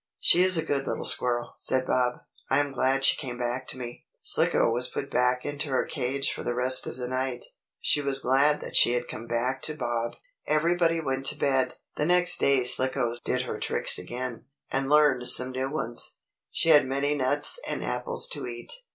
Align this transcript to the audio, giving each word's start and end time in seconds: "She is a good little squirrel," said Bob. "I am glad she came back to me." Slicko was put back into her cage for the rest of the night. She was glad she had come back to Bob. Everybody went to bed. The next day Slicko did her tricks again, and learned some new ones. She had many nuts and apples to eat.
"She 0.19 0.41
is 0.41 0.57
a 0.57 0.65
good 0.65 0.87
little 0.87 1.05
squirrel," 1.05 1.53
said 1.57 1.85
Bob. 1.85 2.21
"I 2.49 2.57
am 2.57 2.71
glad 2.71 3.05
she 3.05 3.15
came 3.15 3.37
back 3.37 3.67
to 3.67 3.77
me." 3.77 4.07
Slicko 4.23 4.67
was 4.71 4.87
put 4.87 5.11
back 5.11 5.45
into 5.45 5.69
her 5.69 5.85
cage 5.85 6.31
for 6.33 6.41
the 6.41 6.55
rest 6.55 6.87
of 6.87 6.97
the 6.97 7.07
night. 7.07 7.45
She 7.81 8.01
was 8.01 8.17
glad 8.17 8.63
she 8.75 8.93
had 8.93 9.07
come 9.07 9.27
back 9.27 9.61
to 9.61 9.75
Bob. 9.77 10.15
Everybody 10.47 10.99
went 10.99 11.27
to 11.27 11.37
bed. 11.37 11.75
The 11.97 12.07
next 12.07 12.39
day 12.39 12.63
Slicko 12.63 13.17
did 13.23 13.43
her 13.43 13.59
tricks 13.59 13.99
again, 13.99 14.45
and 14.71 14.89
learned 14.89 15.27
some 15.27 15.51
new 15.51 15.69
ones. 15.69 16.15
She 16.49 16.69
had 16.69 16.87
many 16.87 17.13
nuts 17.13 17.59
and 17.67 17.83
apples 17.83 18.27
to 18.29 18.47
eat. 18.47 18.73